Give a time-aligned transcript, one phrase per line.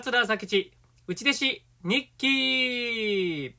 [0.00, 0.72] 桂朝吉、
[1.06, 3.54] 内弟子、日記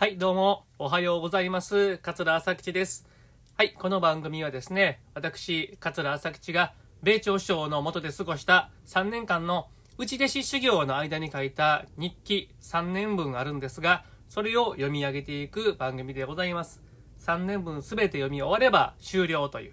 [0.00, 1.98] はい、どうも、おはようございます。
[1.98, 3.04] 桂朝吉です。
[3.56, 9.66] はい、この番組はですね、私、桂朝吉が、米朝首相の下で過ごした3年間の
[9.98, 16.80] 内弟子修行の間に書いた日記3年分あるんですが、それを読み上げていく番組でございます。
[17.18, 19.72] 3年分すべて読み終われば終了という。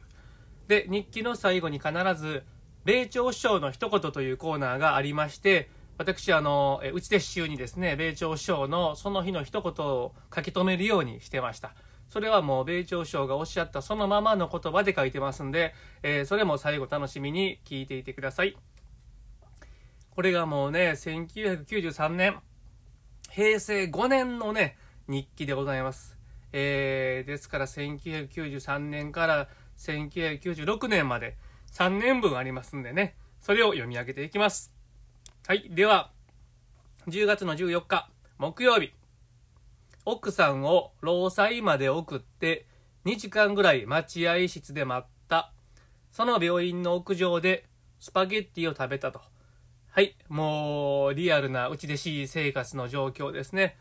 [0.67, 2.43] で、日記の最後に必ず、
[2.83, 11.73] 米朝首相の一言というコーナーがありまして、私、あの、え内弟子中にですね、米朝首相のその日の一言を書き留めるようにしてました。
[12.09, 18.57] それはもう米朝首相がおっしゃったそのままの言葉で書いてますんで、えーそれも最後楽しみに聞いていてください。
[20.11, 22.39] これがもうね、1993年、
[23.29, 26.17] 平成5年のね、日記でございます。
[26.51, 31.37] えー、ですから1993年から1996年まで
[31.73, 34.74] 3年分ありますんでね、それを読み上げていきます。
[35.47, 35.69] はい。
[35.69, 36.09] では、
[37.07, 38.93] 10月の14日、木曜日。
[40.03, 42.65] 奥さんを労災まで送って、
[43.05, 45.53] 2時間ぐらい待合室で待った。
[46.11, 47.67] その病院の屋上で
[47.99, 49.21] スパゲッティを食べたと。
[49.91, 50.17] はい。
[50.29, 53.77] もう、リアルな内弟子生活の状況ですね。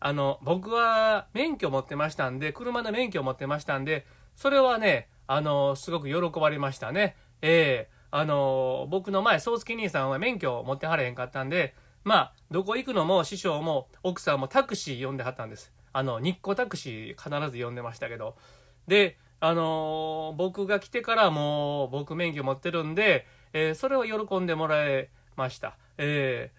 [0.00, 7.16] あの、僕は免許持ってましたんで、車の免許持ってましたんで、それはね、あの、すごく喜ばれましたね。
[7.42, 11.74] ええあの、僕の前、宗介兄さんは免許を持ってはれへんかったんで、
[12.04, 15.72] まあ、どこ行くのも師匠も奥さんもタクシー呼んではったんです。
[15.94, 18.36] あの、日光タクシー必ず呼んでましたけど。
[18.86, 25.76] で、あの僕が来てからもう僕免許持ってるんで、えーそれを喜んでもらえました。
[25.98, 26.52] え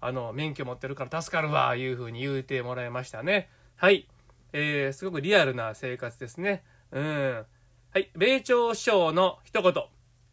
[0.00, 3.50] ーあの、免許持ってるから助かるわ、いうふうに言うてもらいましたね。
[3.76, 4.08] はい。
[4.54, 6.64] えーすごくリアルな生活ですね。
[6.92, 7.46] うん。
[7.92, 8.10] はい。
[8.16, 9.74] 米朝首相の一言。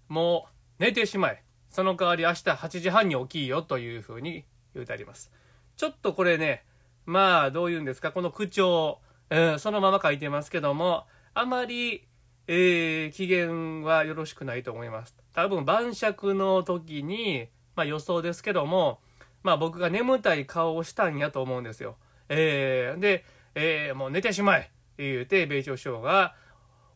[0.07, 1.44] もう寝てしまえ。
[1.69, 5.31] その代わり明日8時半に起きいよというふうに言うてあります。
[5.78, 6.66] ちょっとこれね、
[7.06, 9.00] まあどう言うんですか、この口調、
[9.30, 11.06] うんそのまま書いてますけども、
[11.36, 12.08] あまり、
[12.47, 15.16] えー機嫌はよろしくないと思います。
[15.34, 19.02] 多分晩酌の時に、まあ予想ですけども、
[19.44, 21.98] まあ僕が眠たい顔をしたんやと思うんですよ。
[22.28, 24.63] えーで、えーもう寝てしまえっ
[24.98, 26.34] て言うて、米朝首相が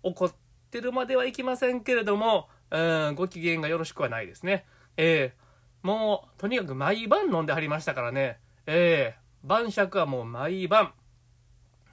[0.02, 0.34] 怒っ
[0.72, 4.66] てるまではいきませんけれども、うん、ご機嫌がよろしくはないですね。
[4.98, 5.46] えー
[5.86, 8.40] もう、とにかく毎晩飲んではりましたからね。
[8.66, 10.94] えー晩酌はもう毎晩。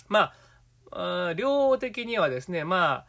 [0.08, 0.32] ま
[0.90, 3.06] あ、量的にはですね、まあ、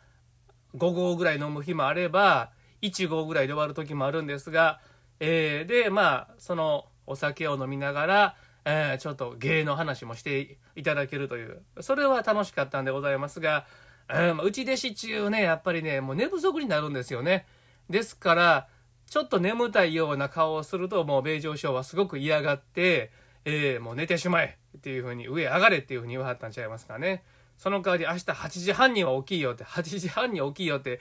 [0.76, 2.52] 5合ぐらい飲む日もあれば、
[2.82, 4.82] 1合ぐらいで終わる時もあるんですが、
[5.22, 8.36] えーで、まあ、そのお酒を飲みながら、
[8.66, 13.66] えーちょっと芸の話もしていただけるという、それは楽しかったんでございますが、
[14.10, 17.46] うん弟子中ね、やっぱりね、もう寝不足になるんですよね。
[17.90, 18.68] ですから、
[19.08, 23.12] ちょっと眠たいような顔をすると、もう米朝首相はすごく嫌がって、
[23.46, 27.24] えーもう寝てしまえっていうふうに、上上がれっていうふうに言わはったんちゃいますかね。
[27.58, 31.00] その代わり明日8時半には起きいよって、8時半に起きいよって、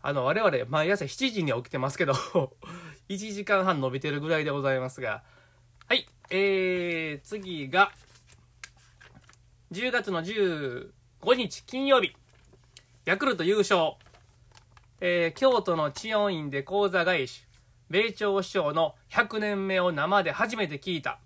[0.00, 2.12] あの、我々毎朝7時に起きてますけど、
[3.08, 5.22] 1時間半伸びてるぐらいでございますが、
[5.88, 7.92] はい、えー、次が、
[9.72, 10.90] 10月の15
[11.36, 12.16] 日金曜日、
[13.04, 13.94] ヤクルト優勝。
[15.04, 17.44] えー京都の知恩院で講座返し、
[17.90, 21.18] 米朝首相の100年目を生で初めて聞いた。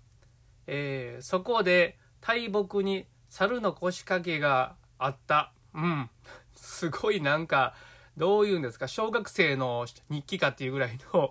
[0.65, 5.53] えーそこで大木に猿の腰掛けがあった。
[5.75, 6.09] うん。
[6.55, 7.75] すごいなんか、
[8.17, 11.29] どういうんですか、小学生の日記かっていうぐらいの、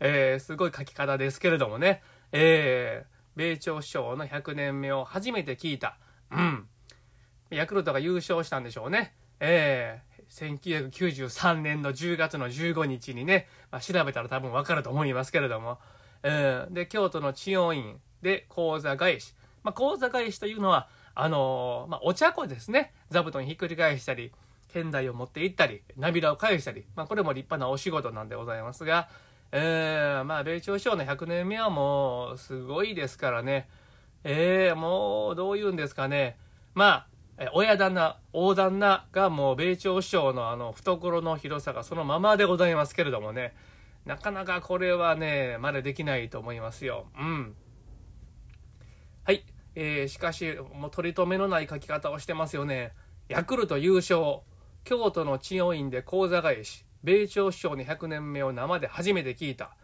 [0.00, 2.02] えーすごい書き方ですけれどもね。
[2.32, 5.96] えー米朝首相の100年目を初めて聞いた。
[6.32, 6.66] うん。
[7.50, 9.14] ヤクルトが優勝したんでしょうね。
[9.38, 15.78] えー、1993年の10月の15日にね、まあ、調べたら多分わかると思いますけれども、
[16.24, 19.34] えーで、京都の知恩院で講座返し。
[19.62, 22.92] まあ、講座返しというのは、あのーまあ、お茶子ですね。
[23.10, 24.32] 座布団ひっくり返したり、
[24.72, 29.08] 剣台を持って行ったり、涙を返したり、まあ、これも立派なお仕事なんでございますが、
[29.52, 33.68] えーまあ、米朝首相の100年目はもう、すごいですからね。
[34.24, 36.36] えー、もう、どういうんですかね。
[36.74, 37.06] まあ、
[37.38, 43.54] え親旦那、大旦那がもう米朝首相のあの懐の広さがそのままでございますけれどもね、
[44.04, 47.06] なかなかこれはね、まだできないと思いますよ。
[47.18, 47.54] うん。
[49.24, 49.44] はい。
[49.74, 52.92] えー、しかし、もう取り留めのない書き方をしてますよね。
[53.28, 54.40] ヤクルト優勝。
[54.84, 56.84] 京都の知恩院で講座返し。
[57.02, 59.74] 米朝首相の100年目を生で初めて聞いた。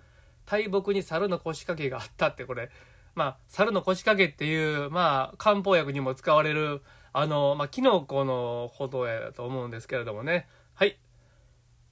[0.47, 2.71] 大木に猿の腰掛けがあったってこれ、
[3.15, 6.83] まあ、猿の腰掛けっていう、まあ、漢方薬にも使われる、
[7.13, 10.49] あの、まあ、キノコのことやと思うんですけれどもね。
[10.75, 10.99] はい。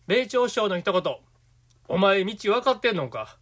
[0.07, 1.17] 米朝首相の一言。
[1.89, 3.37] お前道分かってんのか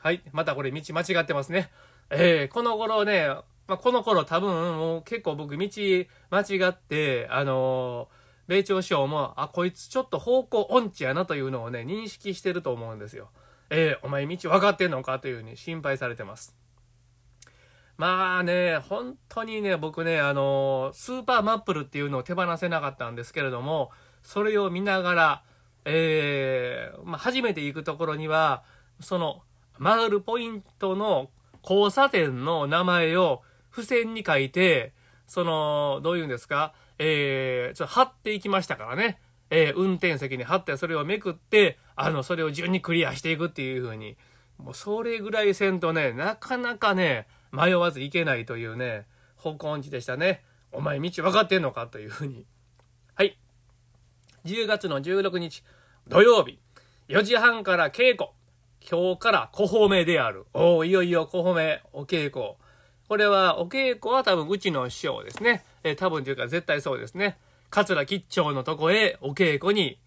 [0.00, 0.22] はい。
[0.32, 1.70] またこれ道間違ってますね。
[2.10, 3.28] えー、この頃ね、
[3.66, 5.68] まあ、この頃多分もう結構僕道
[6.30, 13.30] 間違って、あのー米朝首相も、あ、こいつちょっと方向音痴やなというのをね、認識してると思うんですよ。
[13.70, 16.54] えー、お前道分かってんのかというふうに心配されてます。
[17.96, 23.90] まあね、本当にね、僕ね、あの、スーパーマップルっていうのを手放せなかったんですけれども、
[24.22, 25.42] それを見ながら、
[25.84, 28.62] えー、まあ、初めて行くところには、
[29.00, 29.42] その、
[29.82, 31.30] 回るポイントの
[31.62, 33.42] 交差点の名前を
[33.72, 34.92] 付箋に書いて、
[35.26, 39.20] その、どういうんですか、えー、ちょっと貼っていきましたからね。
[39.54, 44.16] えー、運転席に貼ってそれをめくって、あの、それを順にクリアしていくっていう風に、
[44.56, 49.06] もうそれぐらいせんとね、なかなかね、迷わず行けないというね、
[49.36, 50.42] 方向音痴でしたね。
[50.72, 52.46] お前道分かってんのかという風に。
[53.14, 53.38] はい。
[54.46, 55.62] 10月の16日、
[56.08, 56.58] 土曜日、
[57.08, 58.30] 4時半から稽古。
[58.90, 60.46] 今日から小褒めである。
[60.54, 62.54] おお、いよいよ小褒め、お稽古。
[63.06, 65.64] これは、お稽古は多分うちの師匠ですね。
[65.84, 67.36] えー、多分というか絶対そうですね。
[67.70, 69.98] 桂吉兆のとこへお稽古に、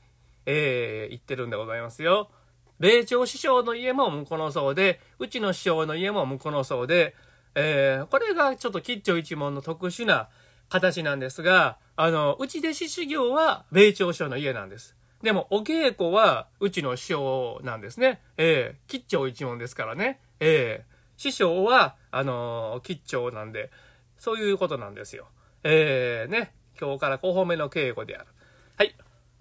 [0.45, 2.29] えー、行ってるんでございますよ。
[2.79, 7.15] 米朝師匠の家も向こうの層で、うちの師匠の家も向こうの層で、
[7.55, 10.29] えー、これがちょっと吉兆一門の特殊な
[10.69, 14.95] 形なんですが、あの、うち弟子修行は米朝師匠の家なんです。
[15.23, 18.21] でも、お稽古はうちの師匠なんですね。
[18.37, 20.19] えー、吉兆一門ですからね。
[20.39, 23.71] えー、師匠は、あのー、吉兆なんで、
[24.17, 25.27] そういうことなんですよ。
[25.63, 28.27] えー、ね、今日から5本目の稽古である。
[28.77, 28.95] はい。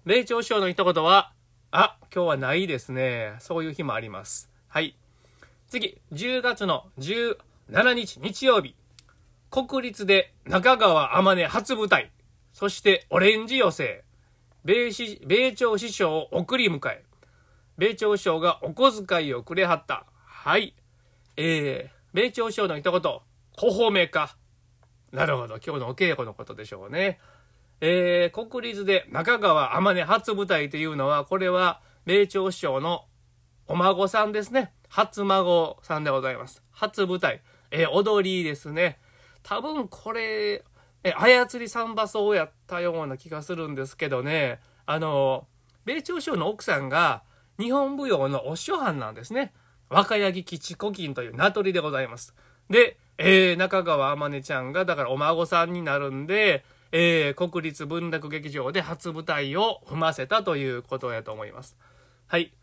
[0.04, 1.32] 米朝師匠の一言は、
[1.70, 3.34] あ、今日はないですね。
[3.40, 4.48] そういう日もあります。
[4.68, 4.96] はい。
[5.68, 7.36] 次、10月の1
[7.70, 8.74] 7日日曜日。
[9.50, 12.10] 国立で中川天音初舞台。
[12.52, 14.04] そしてオレンジ寄せ。
[14.64, 14.90] 米
[15.26, 17.04] 米朝師匠を送り迎え。
[17.78, 20.06] 米朝師匠がお小遣いをくれはった。
[20.26, 20.74] はい。
[21.36, 23.00] えー、米朝師匠の一言。
[23.00, 24.36] 小褒めか。
[25.10, 25.58] なるほど。
[25.64, 27.18] 今日のお稽古のことでしょうね。
[27.80, 33.06] えー、国立で中川天音初舞台というのは、これは、米朝師匠の
[33.66, 34.74] お孫さんですね。
[34.88, 36.62] 初孫さんでございます。
[36.70, 37.42] 初舞台。
[37.74, 38.98] えー、踊りですね。
[39.42, 40.64] 多分これ、
[41.02, 44.60] え操りサンバ奏やったような気がするんですけどね。
[44.86, 45.48] あの、
[45.84, 47.24] 米朝師匠の奥さんが
[47.58, 49.52] 日本舞踊のお師匠藩なんですね。
[49.90, 52.32] 若柳吉古金という名取でございます。
[52.70, 61.76] で、えー、中川天音ちゃんが、だからお孫さんになるんで、えー、国立文楽劇場で初舞台を踏ませたということやと思います。
[62.28, 62.54] はい。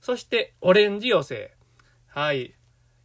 [0.00, 1.56] そして、オレンジ寄せ。
[2.06, 2.54] はい。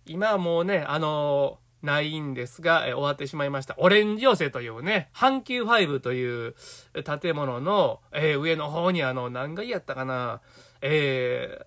[0.06, 3.75] 今はもうね、あのー、ないんですが、え、終わってしまいました。
[3.78, 6.56] オレンジ寄せというね、阪急ファイブという
[7.19, 10.42] 建物の、えー、上の方にあの、何階やったかな、
[10.81, 11.60] え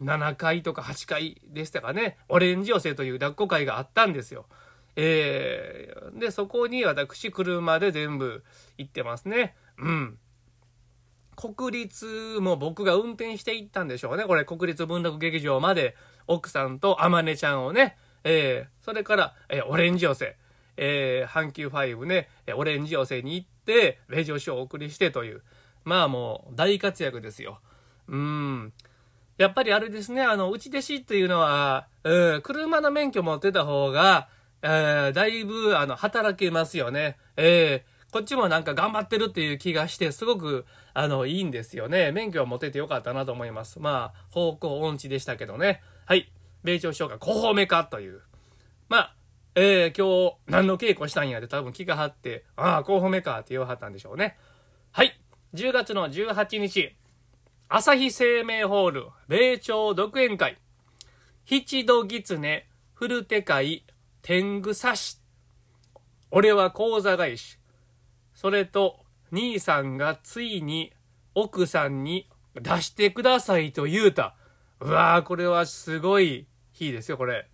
[0.00, 4.46] ー、7階とか8階でしたかね、オレンジ寄せという抱っこ会があったんですよ。
[4.94, 8.44] えー、で、そこに私、車で全部
[8.78, 9.54] 行ってますね。
[9.78, 10.18] うん。
[11.36, 14.24] 国立も僕が運転して行ったんでしょうね。
[14.24, 20.36] これ、国立文楽劇場まで、奥さんと天音ちゃんをね、えー、それから、えー、オレンジ寄せ、
[20.76, 25.42] えー、阪急ファイブね、オレンジ寄せに行って、レジオショーをお送りしてという、
[25.84, 27.60] まあもう、大活躍ですよ。
[28.08, 28.72] うん。
[29.38, 34.28] やっぱりあれですね、あの、内弟子っていうのは、うん、車の免許持ってた方が、
[34.62, 37.18] えー、だいぶ、あの、働けますよね。
[37.36, 40.64] えー、こっちもなんか頑張ってるっていう気がして、すごく、
[40.94, 42.12] あの、いいんですよね。
[42.12, 43.78] 免許を持ててよかったなと思います。
[43.78, 45.82] まあ、方向音痴でしたけどね。
[46.08, 46.32] はい。
[46.62, 48.20] 米朝首相が小褒めかという。
[48.88, 49.16] まあ、
[49.56, 54.36] えー、今日、何の稽古したんやで多分気が張って、ああ、小褒めかって言わはったんでしょうね。
[54.92, 55.20] はい。
[55.54, 56.94] 10月の18日、
[57.68, 60.58] 朝日生命ホール、米朝独演会、
[61.44, 63.84] 七度狐、古手会、
[64.22, 65.18] 天狗刺し。
[66.30, 67.58] 俺は講座返し。
[68.32, 69.00] それと、
[69.32, 70.92] 兄さんがついに
[71.34, 74.35] 奥さんに出してくださいと言うた。
[74.80, 77.48] うわー、これはすごい日ですよ、これ。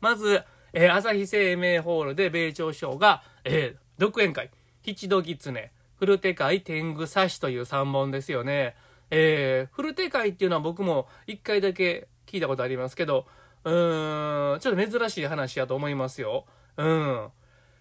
[0.00, 4.50] まず、えー、朝日生命ホールで米朝賞が、えー、独演会、
[4.82, 8.76] 七度狐、古手会天狗刺しという3本ですよね。
[9.10, 13.26] えー、古手会っていうのは僕も1回だけ聞いたことありますけど、
[13.64, 16.46] うーん、ちょっと珍しい話やと思いますよ。
[16.76, 17.28] うん。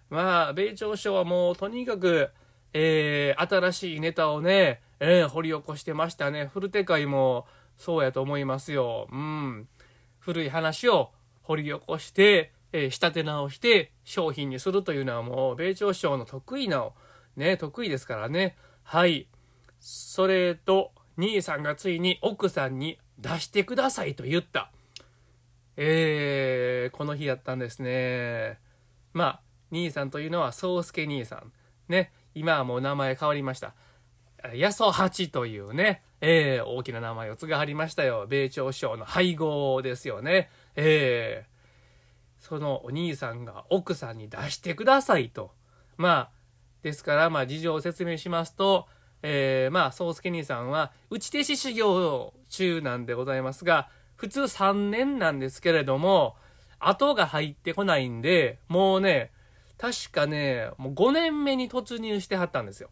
[0.10, 2.30] まあ、米朝賞はもうとにかく、
[2.74, 6.50] えー、新しいネタをね、えー、掘り起こしてましたね。
[6.54, 7.46] 古手会も
[7.80, 9.08] そうやと思いますよ。
[9.12, 9.68] うん。
[10.20, 16.88] 古い話を掘り起こして、えー、仕立て直して商品にするというのはもう米朝賞の得意な、
[17.36, 18.58] ね、得意ですからね。
[18.84, 19.28] はい。
[19.80, 24.72] それと、兄さんがついに奥さんに出してくださいと言った。
[25.78, 28.60] えー、この日やったんですね。
[29.14, 31.52] まあ、兄さんというのは宗介兄さん。
[31.88, 32.12] ね。
[32.36, 33.74] 今はもう名前変わりました。
[34.44, 38.26] 八十八というね、えー、大きな名前を継がはりましたよ。
[38.28, 40.50] 米朝首相の配合ですよね。
[40.76, 45.52] えー、そのお兄さんが奥さんに出してくださいと。
[45.98, 46.30] まあ、
[46.82, 48.88] ですから、まあ、事情を説明しますと、
[49.22, 56.36] えー、まあ、宗介兄さんは、打ち手師修行中なんでございますが、普通3年なんですけれども、
[56.80, 59.32] 後が入ってこないんで、もうね、
[59.78, 62.90] 確かね、もう5年目に突入してはったんですよ。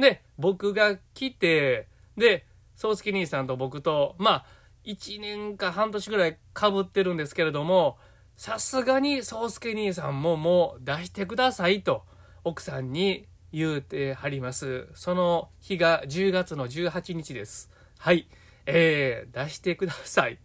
[0.00, 4.44] で、僕が来て、で、宗介兄さんと僕と、まあ、
[4.84, 7.98] 1年か半年ぐらいかぶってるんですけれども、
[8.36, 12.04] さすがに宗介兄さんももう出してくださいと、
[12.42, 14.88] 奥さんに言うてはります。
[14.94, 17.70] その日が10月の18日です。
[17.98, 18.26] はい。
[18.66, 20.38] えー、出してください。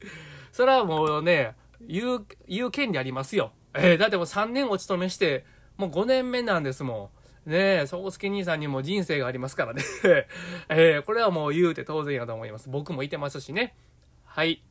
[0.51, 3.51] それはもうね、言う、言う権利ありますよ。
[3.73, 5.45] えー、だってもう3年お勤めして、
[5.77, 7.14] もう5年目なんですもん。
[7.45, 9.83] ねえ、宗介兄さんにも人生がありますからね。
[10.69, 12.69] えー、これはもう言うて当然やと思います。
[12.69, 13.75] 僕もいてますしね。
[14.23, 14.63] はい。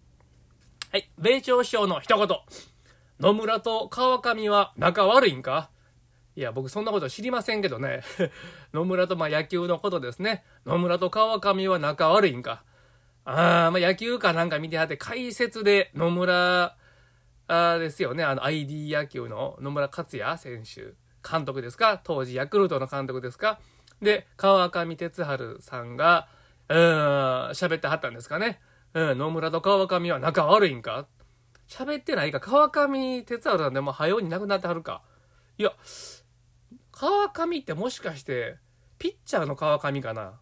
[0.91, 1.09] はい。
[1.19, 2.39] 米朝首相の一言。
[3.21, 5.71] 野村と川上は仲悪いんか？
[6.35, 8.03] いや、僕そんなこと知りませんけどね。
[8.75, 10.45] 野村とまあ野球のことですね。
[10.67, 12.65] 野村と川上は仲悪いんか？
[13.25, 16.77] ああ、まあ野球かなんか見てはって、解説で野村、
[17.47, 18.25] あですよね。
[18.25, 20.95] あの ID 野球の野村克也選手、
[21.29, 22.01] 監督ですか？
[22.05, 23.59] 当時ヤクルトの監督ですか？
[24.03, 26.29] で、川上哲治さんが、
[26.69, 26.79] うん、
[27.51, 28.61] 喋ってはったんですかね？
[28.93, 31.07] うん、野村と川上は仲悪いんか？
[31.69, 32.41] 喋ってないか？
[32.41, 35.03] 川上哲治さんでも早うに亡くなってはるか？
[35.57, 35.73] いや、
[36.93, 38.57] 川上ってもしかして、
[38.99, 40.35] ピッチャーの川上かな？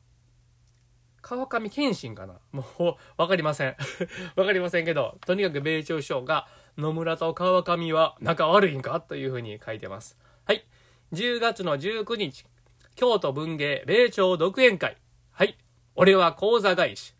[1.20, 2.40] 川上健信かな？
[2.50, 3.76] もう、わかりません。
[4.34, 9.00] わかりませんけど、とにかく米朝首相が、野村と川上は仲悪いんか？
[9.00, 10.18] というふうに書いてます。
[10.44, 10.64] はい。
[11.12, 12.44] 10月の19日、
[12.94, 14.96] 京都文芸米朝独演会。
[15.30, 15.56] はい。
[15.94, 17.14] 俺は講座返し。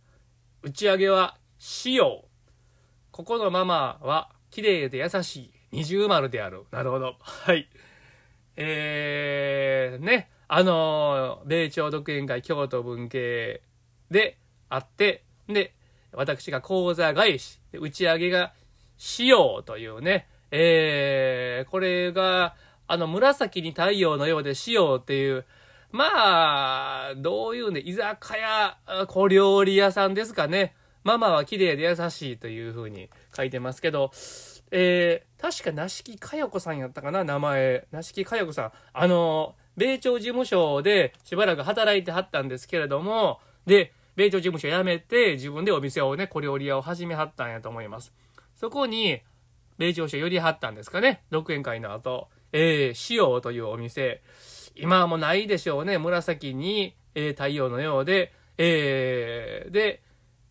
[0.62, 2.24] 打ち上げは仕様。
[3.10, 6.64] ここのママは綺麗で優しい二重丸である。
[6.70, 7.16] なるほど。
[7.20, 7.68] はい。
[8.56, 10.30] えー、ね。
[10.48, 13.62] あのー、米朝独演会京都文芸
[14.10, 14.36] で
[14.68, 15.74] あって、で、
[16.12, 18.52] 私が講座返し、打ち上げが
[18.98, 22.54] しようというね、えー、これが、
[22.86, 25.44] あの、紫に太陽のようでしようっていう、
[25.90, 30.74] まあ、どういうね、居酒屋、小料理屋さんですかね。
[31.04, 34.12] ママは綺麗で優しいという風に書いてますけど、
[34.70, 37.86] えー、確か、なしきかよこさんやったかな、名前。
[37.90, 38.72] なしきかよこさん。
[38.92, 48.14] あの、米朝事務所でしばらく働いてはったんですけれども、で、米朝事務所辞めて、自分でお店をね、小料理屋を始めはったんやと思います。
[48.54, 49.20] そこに、
[49.78, 51.22] 米朝所寄りはったんですかね。
[51.30, 54.22] 独演会の後、えー、塩というお店。
[54.74, 55.98] 今はもうないでしょうね。
[55.98, 60.02] 紫に、えー、太陽のようで、えー、で、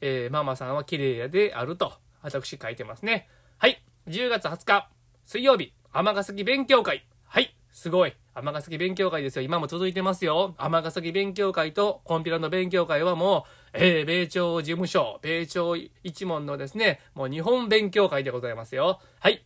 [0.02, 3.30] えー、ママさんは綺麗であると、私書いてますね。
[3.58, 3.84] はい。
[4.08, 4.90] 10月20日、
[5.24, 7.06] 水曜日、尼崎勉強会。
[7.26, 7.56] はい。
[7.72, 8.14] すごい。
[8.34, 9.44] 尼崎勉強会ですよ。
[9.44, 10.56] 今も続いてますよ。
[10.58, 19.00] 尼崎勉強会とコンピラの勉強会はもう、えー、米朝事務所、米朝一門のですね、もう日本勉強会でございますよ。
[19.20, 19.46] はい。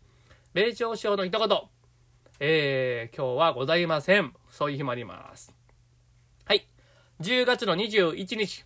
[0.54, 1.75] 米朝首相の一言。
[2.40, 4.34] えー、今日はございません。
[4.50, 5.54] そういう日もあります。
[6.44, 6.68] はい。
[7.22, 8.66] 10月の21日。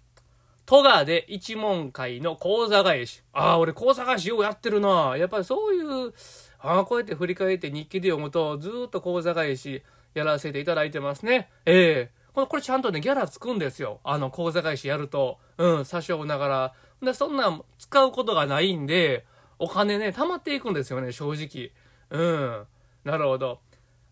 [0.65, 3.21] 戸川で一門会の講座返し。
[3.31, 5.15] ああ、俺講座返しようやってるな。
[5.17, 6.13] やっぱりそういう、
[6.59, 9.83] ああ、こうやって振り返って日記で読むと、ずっと講座返し
[10.15, 11.49] やらせていただいてますね。
[11.65, 13.99] ええー、これ、これちゃんとね、ギャラつくんですよ。
[14.03, 15.37] あの、講座返しやると。
[15.59, 16.73] うん、詐称ながら。
[17.03, 19.25] で、そんなん使うことがないんで、
[19.59, 21.71] お金ね、貯まっていくんですよね、正直。
[22.09, 22.67] うん。
[23.03, 23.61] なるほど。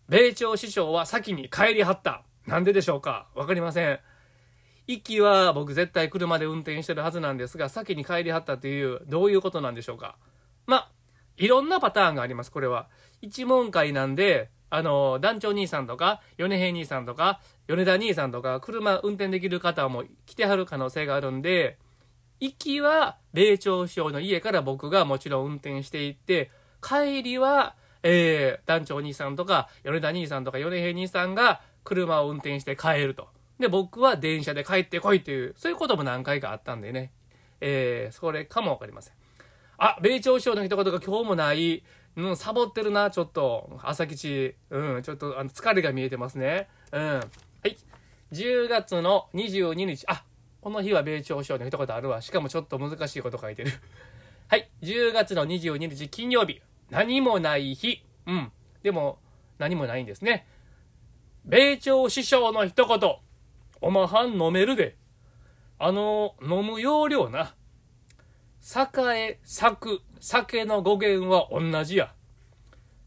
[0.08, 2.24] 米朝師匠は先に帰りはった。
[2.46, 3.28] なんででしょうか？
[3.34, 4.00] わかりません。
[4.86, 10.16] 行きは僕絶対車で運転してるはずなんですが、先に帰りはったという、どういうことなんでしょうか？
[10.66, 10.90] まあ、
[11.36, 12.88] いろんなパターンがあります、これは。
[13.20, 21.78] 一問会なんで、あの、団長兄さんとか、米平兄さんとか、米田兄さんとか、車運転できる方も来てはる可能性があるんで、
[22.40, 26.50] 行きは、米朝首相の家から僕がもちろん運転していって、
[26.82, 33.28] 帰りは、えー、団長お兄さんとか、米田兄さんとか、米平兄さんが車を運転して帰ると。
[33.58, 37.12] で、僕は電車で帰ってこいっていう、そういうことも何回かあったんでね。
[37.60, 39.14] えー、それかもわかりません。
[39.78, 41.82] あ、米朝首相の一言が今日もない。
[42.16, 43.78] うん、サボってるな、ちょっと。
[43.82, 44.54] 朝吉。
[44.70, 46.68] うん、ちょっと、あの、疲れが見えてますね。
[46.92, 47.02] うん。
[47.02, 47.22] は
[47.64, 47.76] い。
[48.32, 50.04] 10月の22日。
[50.08, 50.24] あ、
[50.60, 52.20] この日は米朝首相の一言あるわ。
[52.20, 53.72] しかもちょっと難しいこと書いてる。
[54.48, 54.68] はい。
[54.82, 56.60] 10月の22日金曜日。
[56.90, 58.04] 何もない日。
[58.26, 58.52] うん。
[58.82, 59.18] でも、
[59.58, 60.46] 何もないんですね。
[61.44, 63.16] 米朝首相の一言。
[63.80, 64.96] おまはん飲めるで。
[65.78, 67.54] あの、飲む要領な。
[68.60, 72.12] 栄、咲く、酒の語源は同じや。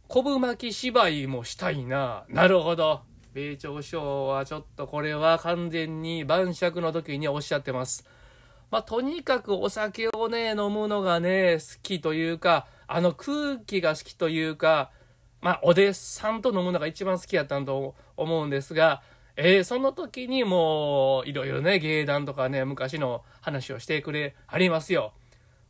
[0.08, 2.26] 昆布巻き芝居もしたいな。
[2.30, 3.02] なるほど。
[3.34, 8.06] 米朝首相はちょっとこれは完全に晩酌の時におっしゃってます。
[8.72, 14.92] まあ、とにかくお酒をね、飲むのがね、好きというか、あの空気が好きというか、
[15.42, 19.02] まあ、お弟子さんと飲むのが一番好きやったんと思うんですが、
[19.36, 25.14] えー、その時にもう、いろいろね、芸談とかね、昔の話をしてくれ、ありますよ。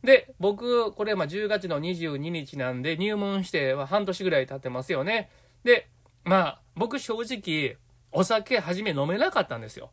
[0.04, 5.30] で、僕、これ、ま、10月の22日なんで、入門して、ま、半年ぐらい経ってますよね。
[5.64, 5.88] で、
[6.24, 7.78] まあ、僕正直、
[8.12, 9.92] お酒初め飲めなかったんですよ。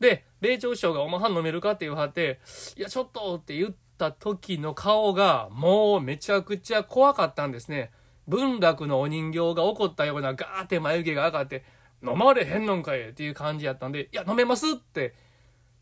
[0.00, 2.40] で、米朝首相がおまはん飲めるかって言わはって、
[2.76, 7.92] いや、ちょっとって言った時の顔が、もうめちゃくちゃ怖かったんですね。
[8.26, 11.64] 文楽のお人形が怒ったようなガーって眉毛が上がって、
[12.02, 15.14] 飲まれへんのんかいっていう感じやったんで、いや、飲めますって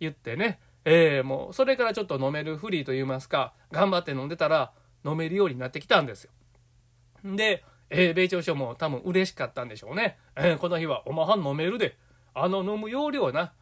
[0.00, 4.72] 言ってね、えー、もう、それからちょっと飲めるフリーと言いますか、頑張って飲んでたら、
[5.04, 6.30] 飲めるようになってきたんですよ。
[7.24, 10.18] で、えー、米朝首相も多分嬉しかったんでしょうね。
[10.36, 11.96] えー、この日は、おまはん飲めるで。
[12.34, 13.52] あの飲む容量な、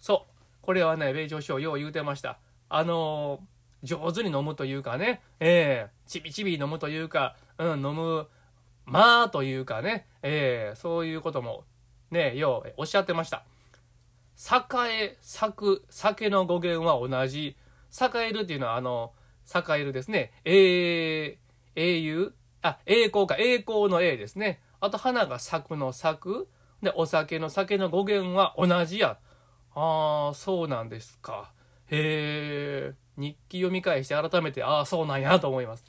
[0.00, 0.40] そう。
[0.62, 2.38] これはね、米朝首相よう言うてました。
[2.68, 3.40] あのー、
[3.82, 8.28] 上手に飲むというかね、えー、ちびちび飲むというか、うん、飲む、
[8.84, 11.64] まあというかね、えー、そういうことも、
[12.10, 13.44] ね、ようおっしゃってました。
[14.40, 17.56] 栄え、咲く、酒の語源は同じ。
[17.92, 19.12] 栄えるっていうのは、あの、
[19.54, 20.32] 栄えるですね。
[20.44, 21.38] え
[21.74, 23.36] 英雄あ、栄光か。
[23.38, 24.60] 栄光の栄ですね。
[24.80, 26.48] あと、花が咲くの咲く。
[26.82, 29.18] で、お酒の酒の語源は同じや。
[29.74, 31.52] ああ、そうなんですか。
[31.90, 35.84] へえ、日記読み返して改めて、ああ、そうなんやと思います。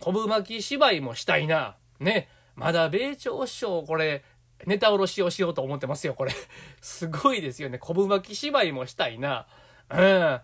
[0.00, 1.76] 昆布巻き芝居もしたいな。
[2.00, 2.28] ね。
[2.54, 4.24] まだ米朝師匠、これ、
[4.64, 6.32] ネタおろしをしようと思ってますよ、これ。
[6.80, 7.78] すごいですよね。
[7.78, 9.46] 昆布巻き芝居もしたいな。
[9.90, 10.40] うん。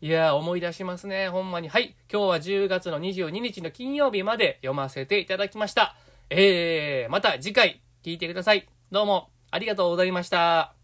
[0.00, 1.28] いや思い出しますね。
[1.28, 1.68] ほんまに。
[1.68, 1.94] はい。
[2.10, 5.96] 今日は10月の22日の金曜日まで読ませていただきました。
[6.30, 8.66] えー、また次回聞いてください。
[8.90, 10.81] どうもありがとうございました。